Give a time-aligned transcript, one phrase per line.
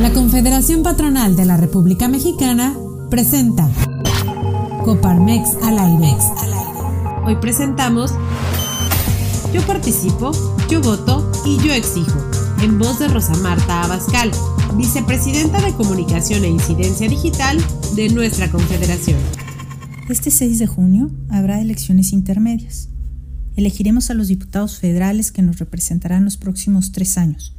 [0.00, 2.74] La Confederación Patronal de la República Mexicana
[3.10, 3.70] presenta
[4.82, 6.16] Coparmex al aire.
[7.26, 8.14] Hoy presentamos
[9.52, 10.32] Yo participo,
[10.70, 12.18] yo voto y yo exijo,
[12.62, 14.30] en voz de Rosa Marta Abascal,
[14.74, 17.58] vicepresidenta de Comunicación e Incidencia Digital
[17.94, 19.18] de nuestra Confederación.
[20.08, 22.88] Este 6 de junio habrá elecciones intermedias.
[23.54, 27.54] Elegiremos a los diputados federales que nos representarán los próximos tres años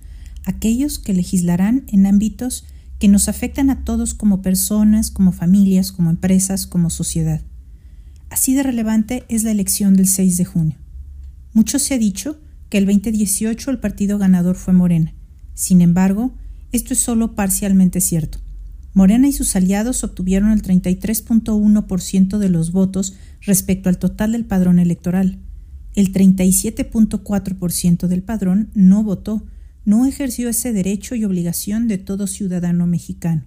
[0.46, 2.66] aquellos que legislarán en ámbitos
[3.00, 7.42] que nos afectan a todos como personas, como familias, como empresas, como sociedad.
[8.30, 10.78] Así de relevante es la elección del 6 de junio.
[11.54, 15.14] Mucho se ha dicho que el 2018 el partido ganador fue Morena.
[15.54, 16.34] Sin embargo,
[16.72, 18.40] esto es solo parcialmente cierto.
[18.94, 24.80] Morena y sus aliados obtuvieron el 33.1% de los votos respecto al total del padrón
[24.80, 25.40] electoral.
[25.96, 29.46] El 37.4% del padrón no votó,
[29.86, 33.46] no ejerció ese derecho y obligación de todo ciudadano mexicano.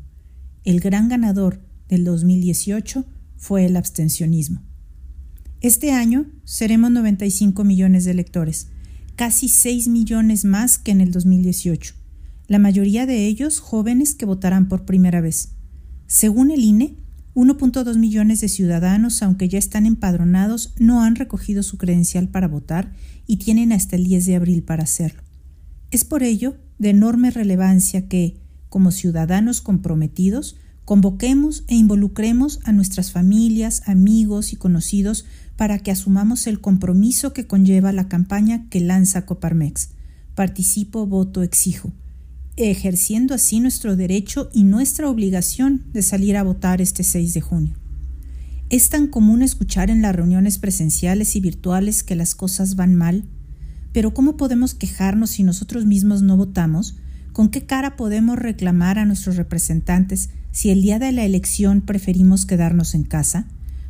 [0.65, 3.05] El gran ganador del 2018
[3.37, 4.63] fue el abstencionismo.
[5.61, 8.69] Este año seremos 95 millones de electores,
[9.17, 11.95] casi 6 millones más que en el 2018,
[12.49, 15.53] la mayoría de ellos jóvenes que votarán por primera vez.
[16.07, 16.97] Según el INE,
[17.35, 22.93] 1.2 millones de ciudadanos, aunque ya están empadronados, no han recogido su credencial para votar
[23.27, 25.24] y tienen hasta el 10 de abril para hacerlo.
[25.95, 28.35] Es por ello de enorme relevancia que,
[28.69, 36.49] como ciudadanos comprometidos, convoquemos e involucremos a nuestras familias, amigos y conocidos para que asumamos
[36.49, 39.91] el compromiso que conlleva la campaña que lanza Coparmex.
[40.35, 41.93] Participo, voto, exijo,
[42.57, 47.77] ejerciendo así nuestro derecho y nuestra obligación de salir a votar este 6 de junio.
[48.69, 53.29] Es tan común escuchar en las reuniones presenciales y virtuales que las cosas van mal,
[53.95, 56.97] pero ¿cómo podemos quejarnos si nosotros mismos no votamos?
[57.33, 62.45] ¿Con qué cara podemos reclamar a nuestros representantes si el día de la elección preferimos
[62.45, 63.47] quedarnos en casa?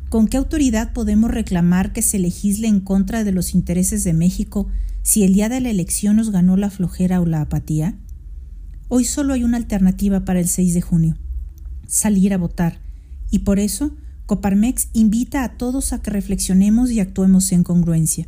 [0.09, 4.67] ¿Con qué autoridad podemos reclamar que se legisle en contra de los intereses de México
[5.01, 7.95] si el día de la elección nos ganó la flojera o la apatía?
[8.89, 11.17] Hoy solo hay una alternativa para el 6 de junio,
[11.87, 12.79] salir a votar,
[13.31, 13.95] y por eso
[14.27, 18.27] Coparmex invita a todos a que reflexionemos y actuemos en congruencia.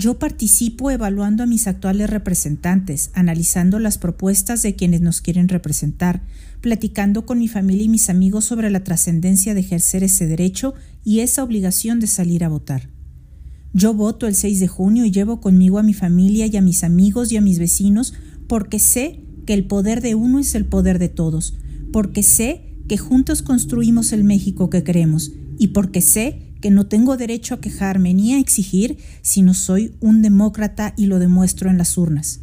[0.00, 6.22] Yo participo evaluando a mis actuales representantes, analizando las propuestas de quienes nos quieren representar,
[6.62, 10.72] platicando con mi familia y mis amigos sobre la trascendencia de ejercer ese derecho
[11.04, 12.88] y esa obligación de salir a votar.
[13.74, 16.82] Yo voto el 6 de junio y llevo conmigo a mi familia y a mis
[16.82, 18.14] amigos y a mis vecinos
[18.48, 21.58] porque sé que el poder de uno es el poder de todos,
[21.92, 27.16] porque sé que juntos construimos el México que queremos y porque sé que no tengo
[27.16, 31.96] derecho a quejarme ni a exigir, sino soy un demócrata y lo demuestro en las
[31.96, 32.40] urnas.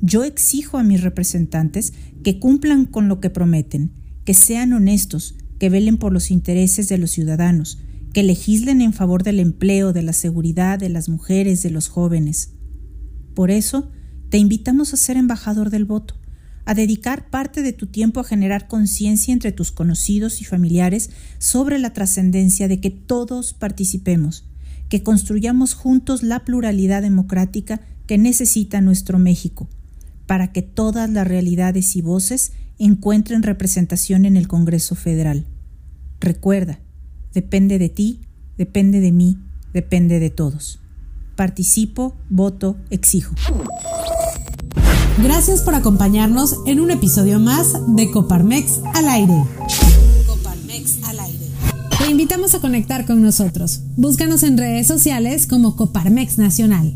[0.00, 3.92] Yo exijo a mis representantes que cumplan con lo que prometen,
[4.24, 7.78] que sean honestos, que velen por los intereses de los ciudadanos,
[8.12, 12.50] que legislen en favor del empleo, de la seguridad, de las mujeres, de los jóvenes.
[13.34, 13.90] Por eso,
[14.30, 16.16] te invitamos a ser embajador del voto,
[16.64, 21.78] a dedicar parte de tu tiempo a generar conciencia entre tus conocidos y familiares sobre
[21.78, 24.44] la trascendencia de que todos participemos,
[24.88, 29.68] que construyamos juntos la pluralidad democrática que necesita nuestro México,
[30.26, 35.46] para que todas las realidades y voces encuentren representación en el Congreso Federal.
[36.20, 36.80] Recuerda,
[37.32, 38.20] depende de ti,
[38.56, 39.38] depende de mí,
[39.72, 40.80] depende de todos.
[41.36, 43.34] Participo, voto, exijo.
[45.22, 49.44] Gracias por acompañarnos en un episodio más de Coparmex al aire.
[50.26, 51.46] Coparmex al aire.
[51.98, 53.80] Te invitamos a conectar con nosotros.
[53.96, 56.94] Búscanos en redes sociales como Coparmex Nacional.